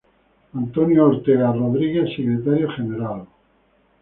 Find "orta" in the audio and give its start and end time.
1.09-1.51